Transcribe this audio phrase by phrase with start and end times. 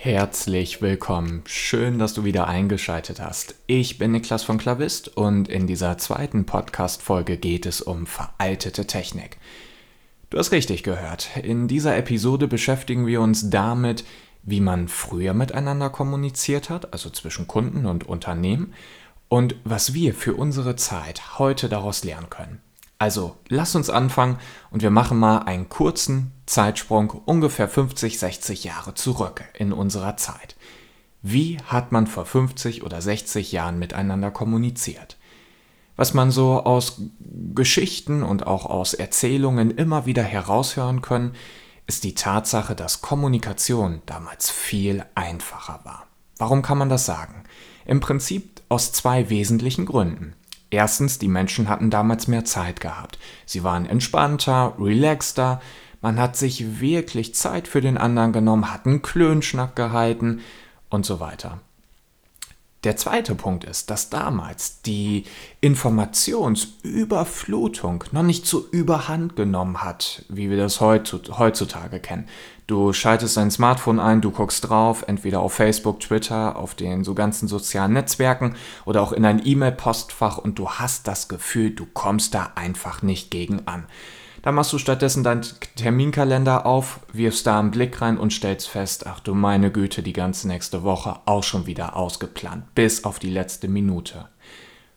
[0.00, 1.42] Herzlich willkommen.
[1.44, 3.56] Schön, dass du wieder eingeschaltet hast.
[3.66, 9.38] Ich bin Niklas von Klavist und in dieser zweiten Podcast-Folge geht es um veraltete Technik.
[10.30, 11.36] Du hast richtig gehört.
[11.42, 14.04] In dieser Episode beschäftigen wir uns damit,
[14.44, 18.74] wie man früher miteinander kommuniziert hat, also zwischen Kunden und Unternehmen,
[19.26, 22.60] und was wir für unsere Zeit heute daraus lernen können.
[22.98, 24.38] Also, lass uns anfangen
[24.70, 30.56] und wir machen mal einen kurzen Zeitsprung ungefähr 50, 60 Jahre zurück in unserer Zeit.
[31.22, 35.16] Wie hat man vor 50 oder 60 Jahren miteinander kommuniziert?
[35.94, 37.00] Was man so aus
[37.54, 41.34] Geschichten und auch aus Erzählungen immer wieder heraushören können,
[41.88, 46.06] ist die Tatsache, dass Kommunikation damals viel einfacher war.
[46.36, 47.44] Warum kann man das sagen?
[47.84, 50.34] Im Prinzip aus zwei wesentlichen Gründen.
[50.70, 53.18] Erstens, die Menschen hatten damals mehr Zeit gehabt.
[53.46, 55.60] Sie waren entspannter, relaxter,
[56.00, 60.40] man hat sich wirklich Zeit für den anderen genommen, hat einen Klönschnack gehalten
[60.90, 61.60] und so weiter.
[62.84, 65.24] Der zweite Punkt ist, dass damals die
[65.60, 72.28] Informationsüberflutung noch nicht so überhand genommen hat, wie wir das heutzutage kennen.
[72.68, 77.14] Du schaltest dein Smartphone ein, du guckst drauf, entweder auf Facebook, Twitter, auf den so
[77.14, 82.32] ganzen sozialen Netzwerken oder auch in dein E-Mail-Postfach und du hast das Gefühl, du kommst
[82.34, 83.88] da einfach nicht gegen an.
[84.48, 85.44] Dann machst du stattdessen deinen
[85.76, 90.14] Terminkalender auf, wirfst da einen Blick rein und stellst fest, ach du meine Güte, die
[90.14, 94.30] ganze nächste Woche auch schon wieder ausgeplant, bis auf die letzte Minute.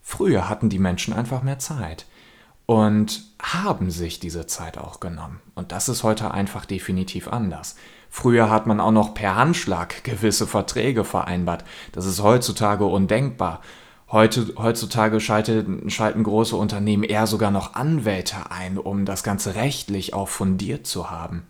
[0.02, 2.05] Früher hatten die Menschen einfach mehr Zeit
[2.66, 5.41] und haben sich diese Zeit auch genommen.
[5.53, 7.75] Und das ist heute einfach definitiv anders.
[8.09, 11.66] Früher hat man auch noch per Handschlag gewisse Verträge vereinbart.
[11.91, 13.59] Das ist heutzutage undenkbar.
[14.12, 20.14] Heute, heutzutage schalten, schalten große Unternehmen eher sogar noch Anwälte ein, um das Ganze rechtlich
[20.14, 21.44] auch fundiert zu haben.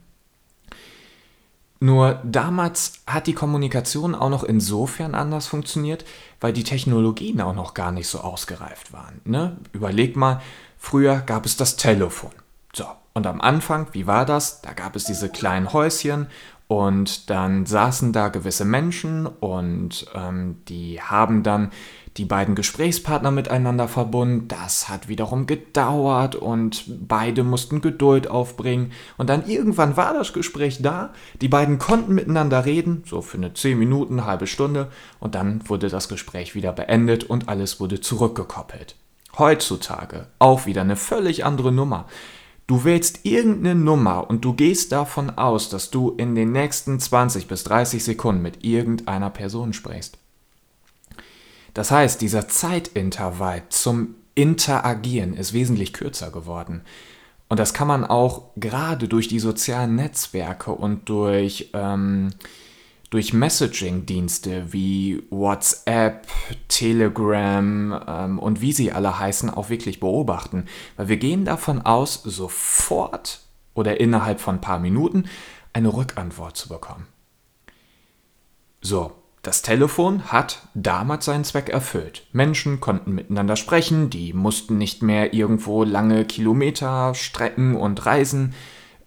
[1.80, 6.06] Nur damals hat die Kommunikation auch noch insofern anders funktioniert,
[6.40, 9.20] weil die Technologien auch noch gar nicht so ausgereift waren.
[9.26, 9.58] Ne?
[9.74, 10.40] Überleg mal,
[10.78, 12.30] früher gab es das Telefon.
[12.74, 14.62] So, und am Anfang, wie war das?
[14.62, 16.28] Da gab es diese kleinen Häuschen
[16.68, 21.72] und dann saßen da gewisse Menschen und ähm, die haben dann
[22.18, 24.48] die beiden Gesprächspartner miteinander verbunden.
[24.48, 28.92] Das hat wiederum gedauert und beide mussten Geduld aufbringen.
[29.18, 31.14] Und dann irgendwann war das Gespräch da.
[31.40, 34.92] Die beiden konnten miteinander reden, so für eine 10 Minuten, halbe Stunde.
[35.20, 38.96] Und dann wurde das Gespräch wieder beendet und alles wurde zurückgekoppelt.
[39.38, 42.08] Heutzutage auch wieder eine völlig andere Nummer.
[42.68, 47.48] Du wählst irgendeine Nummer und du gehst davon aus, dass du in den nächsten 20
[47.48, 50.21] bis 30 Sekunden mit irgendeiner Person sprichst.
[51.74, 56.82] Das heißt, dieser Zeitintervall zum Interagieren ist wesentlich kürzer geworden.
[57.50, 62.30] Und das kann man auch gerade durch die sozialen Netzwerke und durch, ähm,
[63.10, 66.28] durch Messaging-Dienste wie WhatsApp,
[66.70, 70.66] Telegram ähm, und wie sie alle heißen auch wirklich beobachten.
[70.96, 73.42] Weil wir gehen davon aus, sofort
[73.74, 75.26] oder innerhalb von ein paar Minuten
[75.74, 77.08] eine Rückantwort zu bekommen.
[78.80, 82.28] So, das Telefon hat damals seinen Zweck erfüllt.
[82.32, 88.54] Menschen konnten miteinander sprechen, die mussten nicht mehr irgendwo lange Kilometer, Strecken und Reisen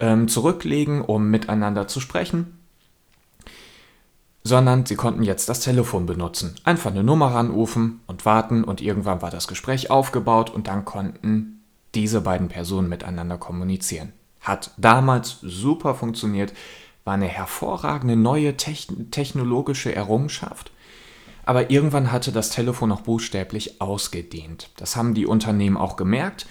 [0.01, 2.59] ähm, zurücklegen, um miteinander zu sprechen,
[4.43, 6.57] sondern sie konnten jetzt das Telefon benutzen.
[6.65, 11.63] Einfach eine Nummer anrufen und warten und irgendwann war das Gespräch aufgebaut und dann konnten
[11.95, 14.13] diese beiden Personen miteinander kommunizieren.
[14.41, 16.53] Hat damals super funktioniert
[17.05, 20.73] war eine hervorragende neue technologische Errungenschaft.
[21.45, 24.71] Aber irgendwann hatte das Telefon auch buchstäblich ausgedehnt.
[24.77, 26.47] Das haben die Unternehmen auch gemerkt.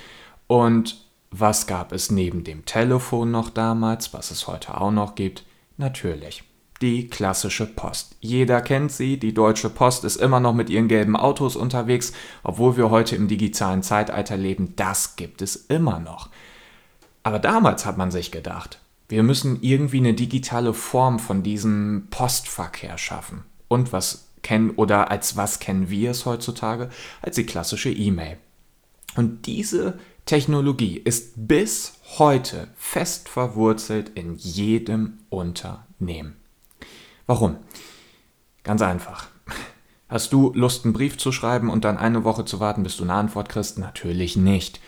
[0.47, 5.45] Und was gab es neben dem Telefon noch damals, was es heute auch noch gibt?
[5.77, 6.43] Natürlich
[6.83, 8.17] die klassische Post.
[8.19, 12.11] Jeder kennt sie, die Deutsche Post ist immer noch mit ihren gelben Autos unterwegs,
[12.43, 16.29] obwohl wir heute im digitalen Zeitalter leben, das gibt es immer noch.
[17.23, 18.79] Aber damals hat man sich gedacht,
[19.09, 23.43] wir müssen irgendwie eine digitale Form von diesem Postverkehr schaffen.
[23.67, 26.89] Und was kennen oder als was kennen wir es heutzutage?
[27.21, 28.37] Als die klassische E-Mail.
[29.15, 36.37] Und diese Technologie ist bis heute fest verwurzelt in jedem Unternehmen.
[37.25, 37.57] Warum?
[38.63, 39.27] Ganz einfach.
[40.07, 43.03] Hast du Lust, einen Brief zu schreiben und dann eine Woche zu warten, bis du
[43.03, 43.79] eine Antwort kriegst?
[43.79, 44.79] Natürlich nicht.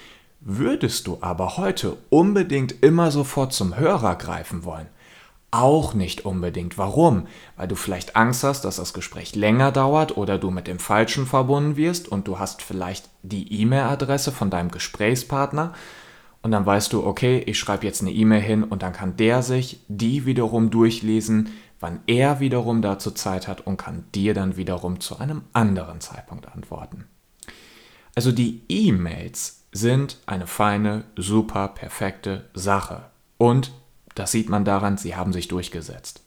[0.48, 4.86] Würdest du aber heute unbedingt immer sofort zum Hörer greifen wollen?
[5.50, 6.78] Auch nicht unbedingt.
[6.78, 7.26] Warum?
[7.58, 11.26] Weil du vielleicht Angst hast, dass das Gespräch länger dauert oder du mit dem Falschen
[11.26, 15.74] verbunden wirst und du hast vielleicht die E-Mail-Adresse von deinem Gesprächspartner
[16.44, 19.42] und dann weißt du, okay, ich schreibe jetzt eine E-Mail hin und dann kann der
[19.42, 21.50] sich die wiederum durchlesen,
[21.80, 26.48] wann er wiederum dazu Zeit hat und kann dir dann wiederum zu einem anderen Zeitpunkt
[26.54, 27.06] antworten.
[28.14, 33.04] Also die E-Mails sind eine feine, super perfekte Sache.
[33.38, 33.74] Und
[34.16, 36.22] das sieht man daran, sie haben sich durchgesetzt.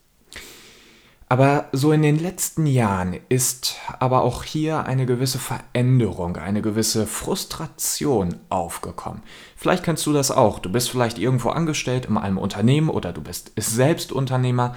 [1.31, 7.07] Aber so in den letzten Jahren ist aber auch hier eine gewisse Veränderung, eine gewisse
[7.07, 9.23] Frustration aufgekommen.
[9.57, 10.59] Vielleicht kennst du das auch.
[10.59, 14.75] Du bist vielleicht irgendwo angestellt in einem Unternehmen oder du bist selbst Unternehmer.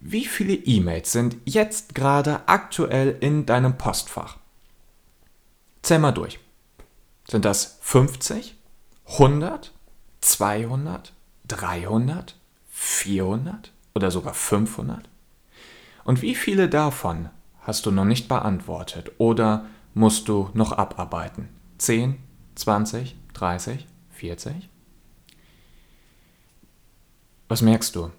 [0.00, 4.38] Wie viele E-Mails sind jetzt gerade aktuell in deinem Postfach?
[5.82, 6.38] Zähl mal durch.
[7.30, 8.56] Sind das 50,
[9.06, 9.72] 100,
[10.20, 11.12] 200,
[11.46, 12.34] 300,
[12.70, 15.08] 400 oder sogar 500?
[16.02, 17.28] Und wie viele davon
[17.60, 21.48] hast du noch nicht beantwortet oder musst du noch abarbeiten?
[21.78, 22.20] 10,
[22.56, 24.68] 20, 30, 40?
[27.46, 28.10] Was merkst du?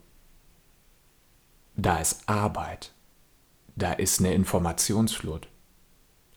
[1.75, 2.93] Da ist Arbeit.
[3.75, 5.49] Da ist eine Informationsflut.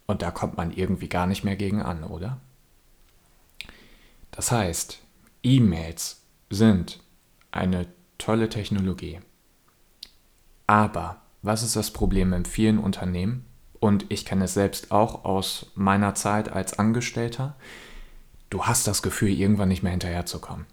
[0.07, 2.41] Und da kommt man irgendwie gar nicht mehr gegen an, oder?
[4.35, 4.99] Das heißt,
[5.45, 7.01] E-Mails sind
[7.53, 7.87] eine
[8.19, 9.21] tolle Technologie.
[10.67, 13.45] Aber was ist das Problem in vielen Unternehmen?
[13.79, 17.55] Und ich kenne es selbst auch aus meiner Zeit als Angestellter.
[18.51, 20.67] Du hast das Gefühl, irgendwann nicht mehr hinterherzukommen.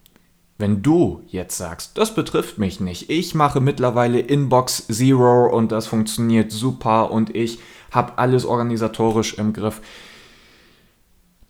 [0.58, 5.88] Wenn du jetzt sagst, das betrifft mich nicht, ich mache mittlerweile Inbox Zero und das
[5.88, 7.60] funktioniert super und ich
[7.92, 9.82] habe alles organisatorisch im Griff,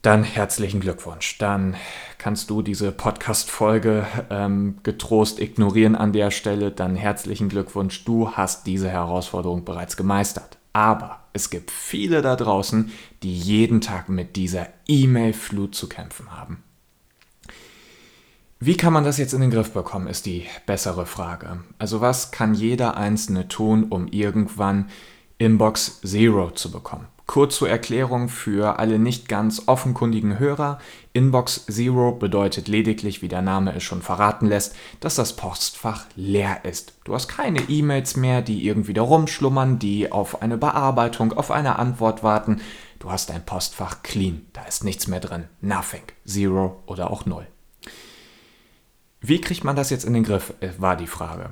[0.01, 1.37] dann herzlichen Glückwunsch.
[1.37, 1.75] Dann
[2.17, 6.71] kannst du diese Podcast-Folge ähm, getrost ignorieren an der Stelle.
[6.71, 8.03] Dann herzlichen Glückwunsch.
[8.03, 10.57] Du hast diese Herausforderung bereits gemeistert.
[10.73, 12.91] Aber es gibt viele da draußen,
[13.23, 16.63] die jeden Tag mit dieser E-Mail-Flut zu kämpfen haben.
[18.59, 21.59] Wie kann man das jetzt in den Griff bekommen, ist die bessere Frage.
[21.79, 24.89] Also was kann jeder Einzelne tun, um irgendwann
[25.39, 27.07] Inbox Zero zu bekommen?
[27.25, 30.79] Kurz zur Erklärung für alle nicht ganz offenkundigen Hörer.
[31.13, 36.65] Inbox Zero bedeutet lediglich, wie der Name es schon verraten lässt, dass das Postfach leer
[36.65, 36.93] ist.
[37.05, 41.79] Du hast keine E-Mails mehr, die irgendwie da rumschlummern, die auf eine Bearbeitung, auf eine
[41.79, 42.61] Antwort warten.
[42.99, 44.45] Du hast dein Postfach clean.
[44.53, 45.45] Da ist nichts mehr drin.
[45.61, 46.03] Nothing.
[46.25, 47.47] Zero oder auch Null.
[49.21, 51.51] Wie kriegt man das jetzt in den Griff, äh, war die Frage.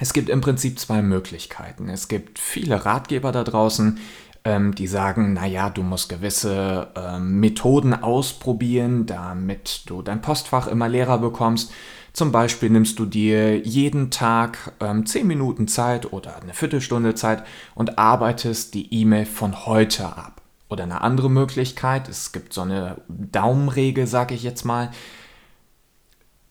[0.00, 1.88] Es gibt im Prinzip zwei Möglichkeiten.
[1.88, 3.98] Es gibt viele Ratgeber da draußen,
[4.44, 10.88] ähm, die sagen, naja, du musst gewisse ähm, Methoden ausprobieren, damit du dein Postfach immer
[10.88, 11.72] leerer bekommst.
[12.12, 17.42] Zum Beispiel nimmst du dir jeden Tag ähm, 10 Minuten Zeit oder eine Viertelstunde Zeit
[17.74, 20.40] und arbeitest die E-Mail von heute ab.
[20.68, 24.90] Oder eine andere Möglichkeit, es gibt so eine Daumenregel, sag ich jetzt mal,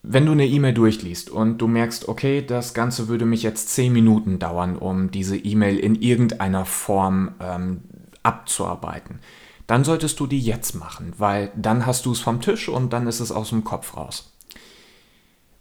[0.06, 3.90] wenn du eine E-Mail durchliest und du merkst, okay, das Ganze würde mich jetzt 10
[3.90, 7.80] Minuten dauern, um diese E-Mail in irgendeiner Form ähm,
[8.22, 9.20] abzuarbeiten,
[9.66, 13.06] dann solltest du die jetzt machen, weil dann hast du es vom Tisch und dann
[13.06, 14.34] ist es aus dem Kopf raus.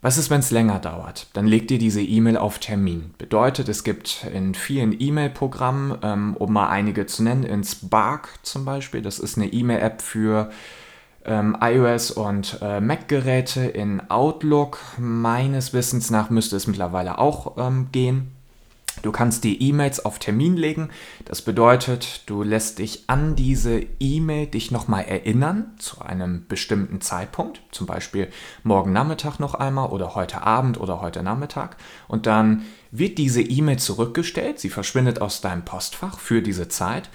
[0.01, 1.27] Was ist, wenn es länger dauert?
[1.31, 3.13] Dann leg dir diese E-Mail auf Termin.
[3.17, 8.65] Bedeutet, es gibt in vielen E-Mail-Programmen, ähm, um mal einige zu nennen, in Spark zum
[8.65, 10.51] Beispiel, das ist eine E-Mail-App für
[11.25, 14.79] ähm, iOS und äh, Mac-Geräte in Outlook.
[14.98, 18.31] Meines Wissens nach müsste es mittlerweile auch ähm, gehen.
[19.01, 20.89] Du kannst die E-Mails auf Termin legen.
[21.25, 27.62] Das bedeutet, du lässt dich an diese E-Mail dich nochmal erinnern zu einem bestimmten Zeitpunkt,
[27.71, 28.29] zum Beispiel
[28.62, 31.75] morgen Nachmittag noch einmal oder heute Abend oder heute Nachmittag.
[32.07, 34.59] Und dann wird diese E-Mail zurückgestellt.
[34.59, 37.09] Sie verschwindet aus deinem Postfach für diese Zeit.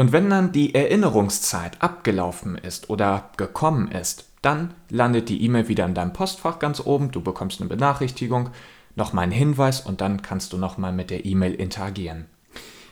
[0.00, 5.84] Und wenn dann die Erinnerungszeit abgelaufen ist oder gekommen ist, dann landet die E-Mail wieder
[5.84, 8.48] in deinem Postfach ganz oben, du bekommst eine Benachrichtigung,
[8.96, 12.24] nochmal einen Hinweis und dann kannst du nochmal mit der E-Mail interagieren.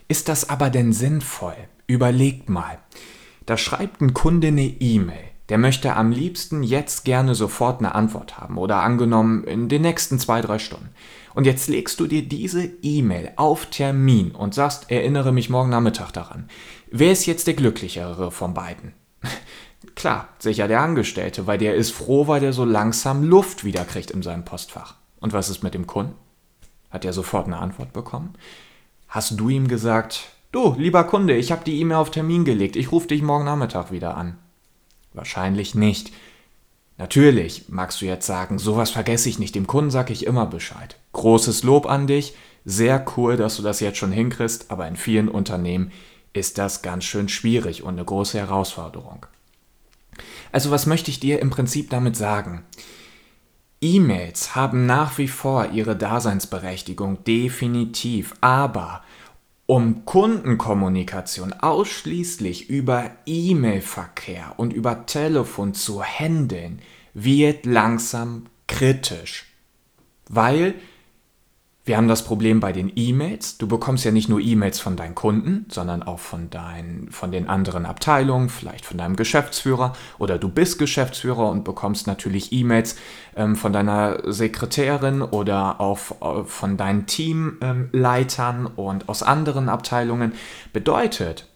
[0.06, 1.56] Ist das aber denn sinnvoll?
[1.86, 2.76] Überlegt mal.
[3.46, 5.27] Da schreibt ein Kunde eine E-Mail.
[5.48, 10.18] Der möchte am liebsten jetzt gerne sofort eine Antwort haben oder angenommen in den nächsten
[10.18, 10.90] zwei, drei Stunden.
[11.34, 16.10] Und jetzt legst du dir diese E-Mail auf Termin und sagst, erinnere mich morgen Nachmittag
[16.12, 16.48] daran.
[16.90, 18.92] Wer ist jetzt der glücklichere von beiden?
[19.94, 24.22] Klar, sicher der Angestellte, weil der ist froh, weil der so langsam Luft wiederkriegt in
[24.22, 24.96] seinem Postfach.
[25.20, 26.14] Und was ist mit dem Kunden?
[26.90, 28.34] Hat er sofort eine Antwort bekommen?
[29.08, 32.92] Hast du ihm gesagt, du, lieber Kunde, ich habe die E-Mail auf Termin gelegt, ich
[32.92, 34.38] rufe dich morgen Nachmittag wieder an?
[35.12, 36.12] Wahrscheinlich nicht.
[36.96, 40.96] Natürlich magst du jetzt sagen, sowas vergesse ich nicht, dem Kunden sage ich immer Bescheid.
[41.12, 42.34] Großes Lob an dich,
[42.64, 45.92] sehr cool, dass du das jetzt schon hinkriegst, aber in vielen Unternehmen
[46.32, 49.26] ist das ganz schön schwierig und eine große Herausforderung.
[50.50, 52.64] Also was möchte ich dir im Prinzip damit sagen?
[53.80, 59.02] E-Mails haben nach wie vor ihre Daseinsberechtigung, definitiv, aber
[59.70, 66.80] um Kundenkommunikation ausschließlich über E-Mail-Verkehr und über Telefon zu handeln,
[67.12, 69.44] wird langsam kritisch.
[70.26, 70.74] Weil
[71.88, 73.56] wir haben das Problem bei den E-Mails.
[73.56, 77.48] Du bekommst ja nicht nur E-Mails von deinen Kunden, sondern auch von, dein, von den
[77.48, 82.96] anderen Abteilungen, vielleicht von deinem Geschäftsführer oder du bist Geschäftsführer und bekommst natürlich E-Mails
[83.36, 90.34] ähm, von deiner Sekretärin oder auch äh, von deinen Teamleitern ähm, und aus anderen Abteilungen.
[90.74, 91.48] Bedeutet,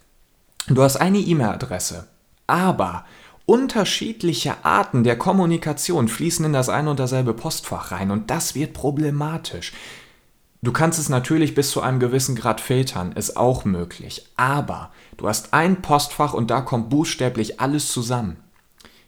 [0.66, 2.08] du hast eine E-Mail-Adresse,
[2.46, 3.04] aber
[3.44, 8.72] Unterschiedliche Arten der Kommunikation fließen in das ein und dasselbe Postfach rein und das wird
[8.72, 9.72] problematisch.
[10.64, 14.28] Du kannst es natürlich bis zu einem gewissen Grad filtern, ist auch möglich.
[14.36, 18.36] Aber du hast ein Postfach und da kommt buchstäblich alles zusammen.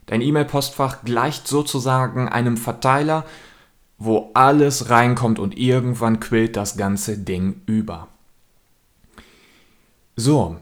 [0.07, 3.25] Dein E-Mail-Postfach gleicht sozusagen einem Verteiler,
[3.99, 8.09] wo alles reinkommt und irgendwann quillt das ganze Ding über.
[10.17, 10.57] So,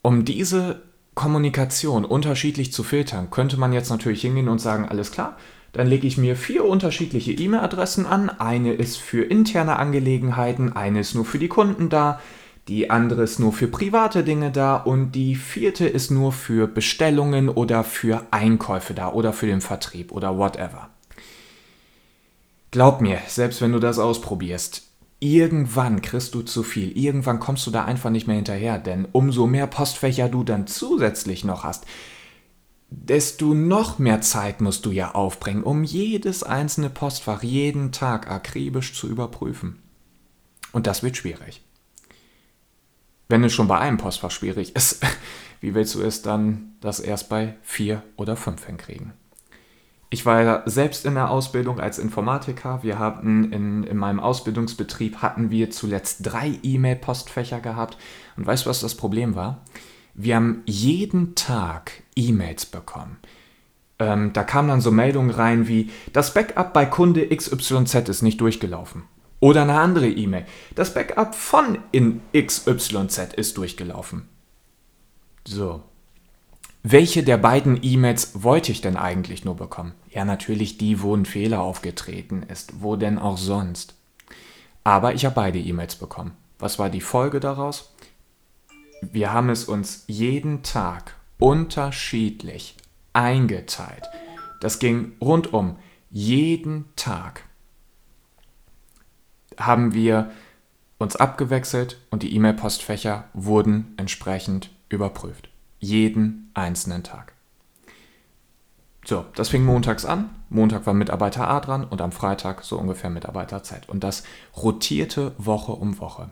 [0.00, 0.82] um diese
[1.16, 5.36] Kommunikation unterschiedlich zu filtern, könnte man jetzt natürlich hingehen und sagen, alles klar,
[5.76, 8.30] dann lege ich mir vier unterschiedliche E-Mail-Adressen an.
[8.30, 12.18] Eine ist für interne Angelegenheiten, eine ist nur für die Kunden da,
[12.66, 17.50] die andere ist nur für private Dinge da und die vierte ist nur für Bestellungen
[17.50, 20.88] oder für Einkäufe da oder für den Vertrieb oder whatever.
[22.70, 24.88] Glaub mir, selbst wenn du das ausprobierst,
[25.20, 26.96] irgendwann kriegst du zu viel.
[26.96, 31.44] Irgendwann kommst du da einfach nicht mehr hinterher, denn umso mehr Postfächer du dann zusätzlich
[31.44, 31.84] noch hast,
[32.88, 38.94] desto noch mehr Zeit musst du ja aufbringen, um jedes einzelne Postfach jeden Tag akribisch
[38.94, 39.82] zu überprüfen.
[40.72, 41.62] Und das wird schwierig.
[43.28, 45.04] Wenn es schon bei einem Postfach schwierig ist,
[45.60, 49.12] wie willst du es dann das erst bei vier oder fünf hinkriegen?
[50.08, 52.84] Ich war ja selbst in der Ausbildung als Informatiker.
[52.84, 57.98] Wir hatten in, in meinem Ausbildungsbetrieb hatten wir zuletzt drei E-Mail-Postfächer gehabt.
[58.36, 59.64] Und weißt du, was das Problem war?
[60.16, 63.18] Wir haben jeden Tag E-Mails bekommen.
[63.98, 68.40] Ähm, da kamen dann so Meldungen rein wie, das Backup bei Kunde XYZ ist nicht
[68.40, 69.04] durchgelaufen.
[69.40, 74.28] Oder eine andere E-Mail, das Backup von in XYZ ist durchgelaufen.
[75.46, 75.82] So.
[76.82, 79.92] Welche der beiden E-Mails wollte ich denn eigentlich nur bekommen?
[80.10, 82.80] Ja, natürlich die, wo ein Fehler aufgetreten ist.
[82.80, 83.94] Wo denn auch sonst?
[84.84, 86.32] Aber ich habe beide E-Mails bekommen.
[86.58, 87.92] Was war die Folge daraus?
[89.12, 92.76] Wir haben es uns jeden Tag unterschiedlich
[93.12, 94.04] eingeteilt.
[94.60, 95.76] Das ging rundum.
[96.10, 97.42] Jeden Tag
[99.58, 100.30] haben wir
[100.98, 105.48] uns abgewechselt und die E-Mail-Postfächer wurden entsprechend überprüft.
[105.78, 107.32] Jeden einzelnen Tag.
[109.04, 110.30] So, das fing montags an.
[110.48, 113.88] Montag war Mitarbeiter A dran und am Freitag so ungefähr Mitarbeiter Z.
[113.88, 114.24] Und das
[114.56, 116.30] rotierte Woche um Woche.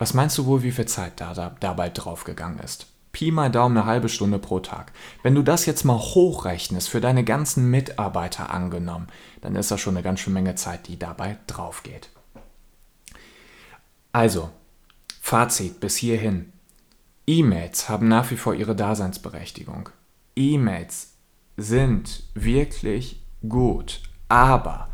[0.00, 2.86] Was meinst du wohl, wie viel Zeit da, da dabei draufgegangen ist?
[3.12, 4.92] Pi mal Daumen eine halbe Stunde pro Tag.
[5.22, 9.08] Wenn du das jetzt mal hochrechnest, für deine ganzen Mitarbeiter angenommen,
[9.42, 12.08] dann ist das schon eine ganz schöne Menge Zeit, die dabei draufgeht.
[14.10, 14.48] Also,
[15.20, 16.50] Fazit bis hierhin.
[17.26, 19.90] E-Mails haben nach wie vor ihre Daseinsberechtigung.
[20.34, 21.12] E-Mails
[21.58, 24.88] sind wirklich gut, aber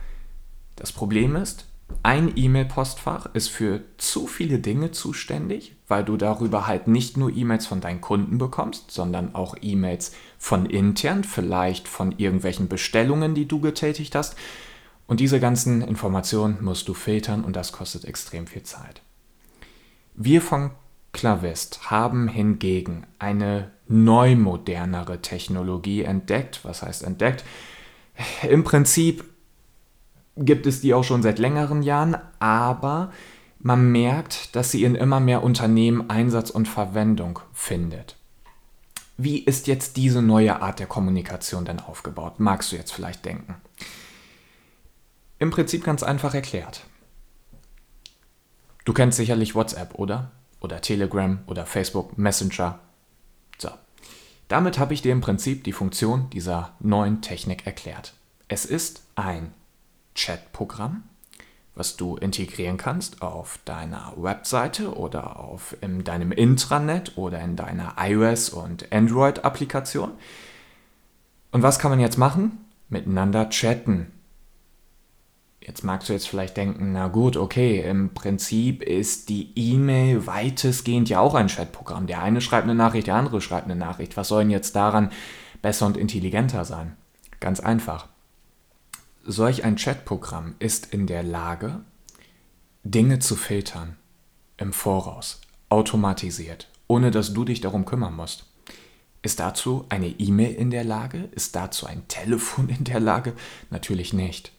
[0.74, 1.66] das Problem ist,
[2.02, 7.66] ein E-Mail-Postfach ist für zu viele Dinge zuständig, weil du darüber halt nicht nur E-Mails
[7.66, 13.60] von deinen Kunden bekommst, sondern auch E-Mails von intern, vielleicht von irgendwelchen Bestellungen, die du
[13.60, 14.36] getätigt hast.
[15.06, 19.02] Und diese ganzen Informationen musst du filtern und das kostet extrem viel Zeit.
[20.14, 20.70] Wir von
[21.12, 26.60] Clavist haben hingegen eine neu modernere Technologie entdeckt.
[26.64, 27.44] Was heißt entdeckt?
[28.48, 29.24] Im Prinzip
[30.36, 33.12] gibt es die auch schon seit längeren Jahren, aber
[33.58, 38.16] man merkt, dass sie in immer mehr Unternehmen Einsatz und Verwendung findet.
[39.16, 42.38] Wie ist jetzt diese neue Art der Kommunikation denn aufgebaut?
[42.38, 43.54] Magst du jetzt vielleicht denken?
[45.38, 46.84] Im Prinzip ganz einfach erklärt.
[48.84, 50.30] Du kennst sicherlich WhatsApp, oder?
[50.60, 52.78] Oder Telegram oder Facebook Messenger.
[53.58, 53.70] So.
[54.48, 58.14] Damit habe ich dir im Prinzip die Funktion dieser neuen Technik erklärt.
[58.48, 59.52] Es ist ein
[60.16, 61.04] Chat-Programm,
[61.76, 67.94] was du integrieren kannst auf deiner Webseite oder auf in deinem Intranet oder in deiner
[67.98, 70.12] iOS- und Android-Applikation.
[71.52, 72.64] Und was kann man jetzt machen?
[72.88, 74.10] Miteinander chatten.
[75.60, 81.08] Jetzt magst du jetzt vielleicht denken, na gut, okay, im Prinzip ist die E-Mail weitestgehend
[81.08, 82.06] ja auch ein Chatprogramm.
[82.06, 84.16] Der eine schreibt eine Nachricht, der andere schreibt eine Nachricht.
[84.16, 85.10] Was soll denn jetzt daran
[85.62, 86.96] besser und intelligenter sein?
[87.40, 88.06] Ganz einfach
[89.26, 91.80] solch ein Chatprogramm ist in der Lage,
[92.84, 93.96] Dinge zu filtern
[94.56, 98.46] im Voraus, automatisiert, ohne dass du dich darum kümmern musst.
[99.22, 101.28] Ist dazu eine E-Mail in der Lage?
[101.32, 103.34] Ist dazu ein Telefon in der Lage?
[103.70, 104.52] Natürlich nicht.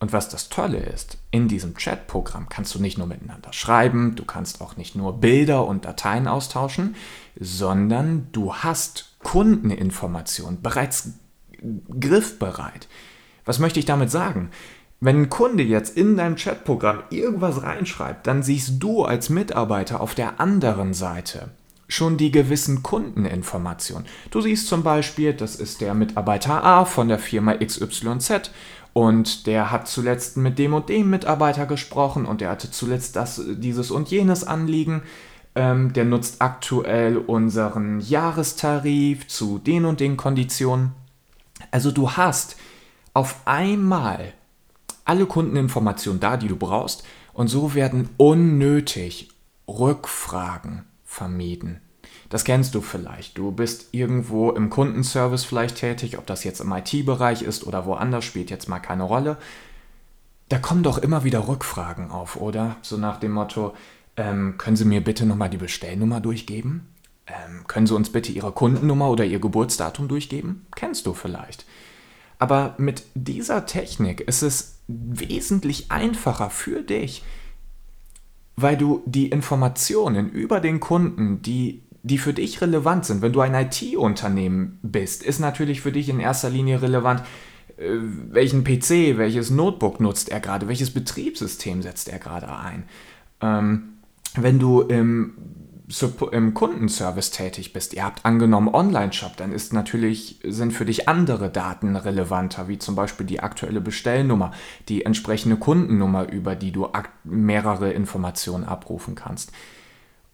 [0.00, 4.24] Und was das Tolle ist, in diesem Chatprogramm kannst du nicht nur miteinander schreiben, du
[4.26, 6.94] kannst auch nicht nur Bilder und Dateien austauschen,
[7.40, 11.14] sondern du hast Kundeninformationen bereits
[11.98, 12.86] griffbereit.
[13.44, 14.50] Was möchte ich damit sagen?
[15.00, 20.14] Wenn ein Kunde jetzt in deinem Chatprogramm irgendwas reinschreibt, dann siehst du als Mitarbeiter auf
[20.14, 21.50] der anderen Seite
[21.88, 24.06] schon die gewissen Kundeninformationen.
[24.30, 28.50] Du siehst zum Beispiel, das ist der Mitarbeiter A von der Firma XYZ
[28.94, 33.42] und der hat zuletzt mit dem und dem Mitarbeiter gesprochen und der hatte zuletzt das,
[33.46, 35.02] dieses und jenes Anliegen.
[35.56, 40.92] Ähm, der nutzt aktuell unseren Jahrestarif zu den und den Konditionen.
[41.70, 42.56] Also du hast
[43.14, 44.34] auf einmal
[45.04, 49.30] alle Kundeninformationen da, die du brauchst und so werden unnötig
[49.66, 51.80] Rückfragen vermieden.
[52.28, 53.38] Das kennst du vielleicht.
[53.38, 58.24] Du bist irgendwo im Kundenservice vielleicht tätig, ob das jetzt im IT-Bereich ist oder woanders,
[58.24, 59.36] spielt jetzt mal keine Rolle.
[60.48, 62.76] Da kommen doch immer wieder Rückfragen auf, oder?
[62.82, 63.74] So nach dem Motto,
[64.16, 66.88] ähm, können Sie mir bitte nochmal die Bestellnummer durchgeben?
[67.26, 70.66] Ähm, können Sie uns bitte Ihre Kundennummer oder Ihr Geburtsdatum durchgeben?
[70.74, 71.64] Kennst du vielleicht.
[72.38, 77.24] Aber mit dieser Technik ist es wesentlich einfacher für dich,
[78.56, 83.22] weil du die Informationen über den Kunden, die die für dich relevant sind.
[83.22, 87.22] Wenn du ein IT-Unternehmen bist, ist natürlich für dich in erster Linie relevant,
[87.78, 87.96] äh,
[88.30, 92.84] welchen PC, welches Notebook nutzt er gerade, welches Betriebssystem setzt er gerade ein.
[93.40, 93.94] Ähm,
[94.36, 95.32] wenn du im,
[96.32, 101.50] im Kundenservice tätig bist, ihr habt angenommen Online-Shop, dann ist natürlich, sind für dich andere
[101.50, 104.52] Daten relevanter, wie zum Beispiel die aktuelle Bestellnummer,
[104.88, 106.88] die entsprechende Kundennummer, über die du
[107.24, 109.52] mehrere Informationen abrufen kannst.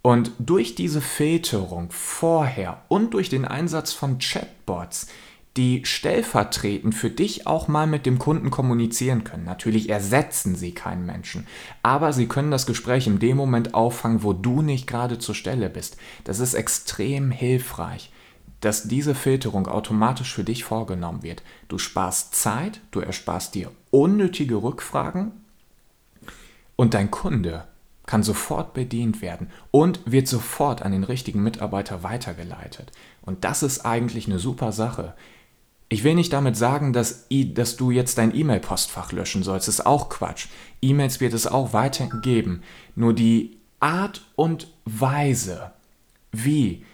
[0.02, 5.08] Und durch diese Filterung vorher und durch den Einsatz von Chatbots,
[5.56, 9.44] die stellvertretend für dich auch mal mit dem Kunden kommunizieren können.
[9.44, 11.46] Natürlich ersetzen sie keinen Menschen,
[11.82, 15.68] aber sie können das Gespräch in dem Moment auffangen, wo du nicht gerade zur Stelle
[15.68, 15.96] bist.
[16.24, 18.12] Das ist extrem hilfreich,
[18.60, 21.42] dass diese Filterung automatisch für dich vorgenommen wird.
[21.68, 25.32] Du sparst Zeit, du ersparst dir unnötige Rückfragen
[26.76, 27.64] und dein Kunde
[28.06, 32.90] kann sofort bedient werden und wird sofort an den richtigen Mitarbeiter weitergeleitet.
[33.22, 35.14] Und das ist eigentlich eine super Sache.
[35.92, 39.66] Ich will nicht damit sagen, dass, dass du jetzt dein E-Mail-Postfach löschen sollst.
[39.66, 40.46] Das ist auch Quatsch.
[40.80, 42.62] E-Mails wird es auch weiterhin geben.
[42.94, 45.72] Nur die Art und Weise,
[46.30, 46.84] wie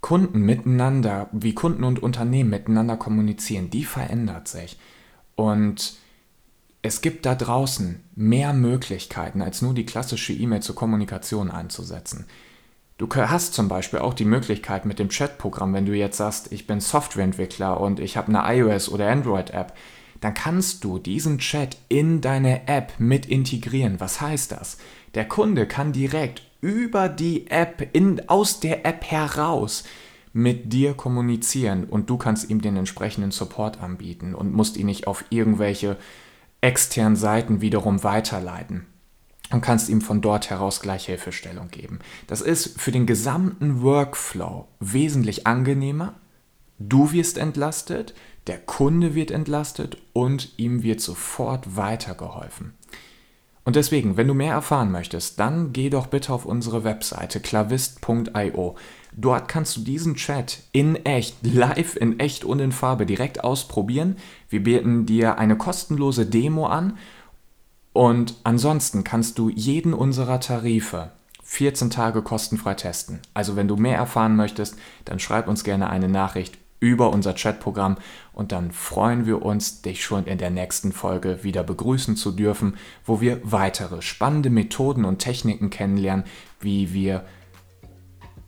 [0.00, 4.78] Kunden miteinander, wie Kunden und Unternehmen miteinander kommunizieren, die verändert sich.
[5.34, 5.96] Und
[6.82, 12.26] es gibt da draußen mehr Möglichkeiten, als nur die klassische E-Mail zur Kommunikation einzusetzen.
[12.98, 16.66] Du hast zum Beispiel auch die Möglichkeit mit dem Chatprogramm, wenn du jetzt sagst, ich
[16.66, 19.72] bin Softwareentwickler und ich habe eine iOS- oder Android-App,
[20.20, 24.00] dann kannst du diesen Chat in deine App mit integrieren.
[24.00, 24.78] Was heißt das?
[25.14, 29.84] Der Kunde kann direkt über die App, in, aus der App heraus
[30.32, 35.06] mit dir kommunizieren und du kannst ihm den entsprechenden Support anbieten und musst ihn nicht
[35.06, 35.96] auf irgendwelche
[36.60, 38.86] externen Seiten wiederum weiterleiten
[39.50, 42.00] und kannst ihm von dort heraus gleich Hilfestellung geben.
[42.26, 46.14] Das ist für den gesamten Workflow wesentlich angenehmer.
[46.78, 48.14] Du wirst entlastet,
[48.46, 52.74] der Kunde wird entlastet und ihm wird sofort weitergeholfen.
[53.68, 58.76] Und deswegen, wenn du mehr erfahren möchtest, dann geh doch bitte auf unsere Webseite klavist.io.
[59.14, 64.16] Dort kannst du diesen Chat in echt, live in echt und in Farbe direkt ausprobieren.
[64.48, 66.96] Wir bieten dir eine kostenlose Demo an
[67.98, 71.10] und ansonsten kannst du jeden unserer Tarife
[71.42, 73.18] 14 Tage kostenfrei testen.
[73.34, 77.96] Also wenn du mehr erfahren möchtest, dann schreib uns gerne eine Nachricht über unser Chatprogramm
[78.32, 82.76] und dann freuen wir uns, dich schon in der nächsten Folge wieder begrüßen zu dürfen,
[83.04, 86.24] wo wir weitere spannende Methoden und Techniken kennenlernen,
[86.60, 87.24] wie wir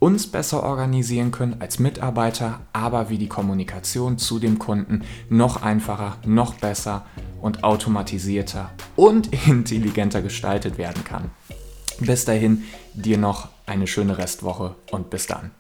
[0.01, 6.17] uns besser organisieren können als Mitarbeiter, aber wie die Kommunikation zu dem Kunden noch einfacher,
[6.27, 7.07] noch besser
[7.41, 11.31] und automatisierter und intelligenter gestaltet werden kann.
[12.01, 15.51] Bis dahin, dir noch eine schöne Restwoche und bis dann.